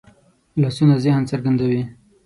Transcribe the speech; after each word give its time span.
لاسونه 0.61 0.95
ذهن 1.05 1.23
څرګندوي 1.31 1.81